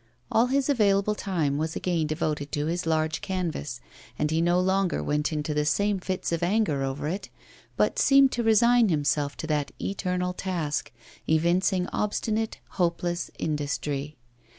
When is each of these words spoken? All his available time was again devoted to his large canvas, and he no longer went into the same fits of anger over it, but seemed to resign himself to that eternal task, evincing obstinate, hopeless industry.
All 0.31 0.47
his 0.47 0.67
available 0.67 1.13
time 1.13 1.59
was 1.59 1.75
again 1.75 2.07
devoted 2.07 2.51
to 2.53 2.65
his 2.65 2.87
large 2.87 3.21
canvas, 3.21 3.79
and 4.17 4.31
he 4.31 4.41
no 4.41 4.59
longer 4.59 5.03
went 5.03 5.31
into 5.31 5.53
the 5.53 5.63
same 5.63 5.99
fits 5.99 6.31
of 6.31 6.41
anger 6.41 6.81
over 6.81 7.07
it, 7.07 7.29
but 7.77 7.99
seemed 7.99 8.31
to 8.31 8.41
resign 8.41 8.89
himself 8.89 9.37
to 9.37 9.45
that 9.45 9.71
eternal 9.79 10.33
task, 10.33 10.91
evincing 11.29 11.85
obstinate, 11.93 12.57
hopeless 12.81 13.29
industry. 13.37 14.17